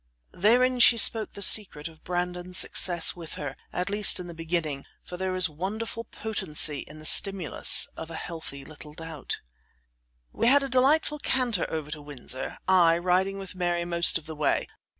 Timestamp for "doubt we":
8.95-10.47